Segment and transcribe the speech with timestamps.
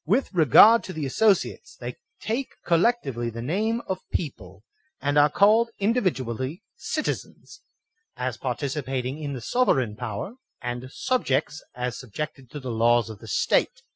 [0.07, 4.63] With re gard to the asssociates, they take collectively the name of PEOPLE,
[4.99, 7.61] and are called individually citizens,
[8.17, 12.49] as par ticipating in the sovereign power, and subjects, as sub* THE SOVEREIGN 15 jected
[12.49, 13.83] to the laws of the State.